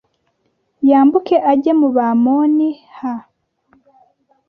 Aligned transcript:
yambuke 0.89 1.35
ajye 1.51 1.71
mu 1.79 1.89
Bamoni 1.95 2.69
h 2.97 2.99